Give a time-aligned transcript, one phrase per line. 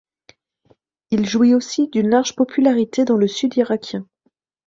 [1.11, 4.07] Il jouit aussi d’une large popularité dans le Sud irakien.